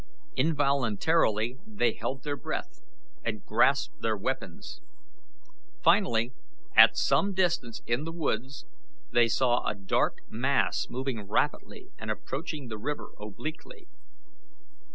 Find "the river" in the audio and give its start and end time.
12.67-13.09